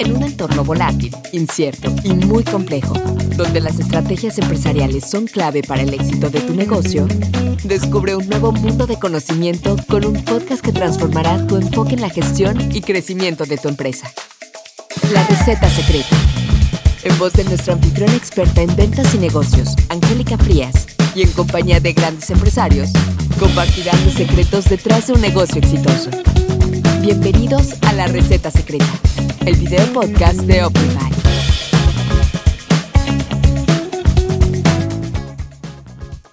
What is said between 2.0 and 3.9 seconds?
y muy complejo, donde las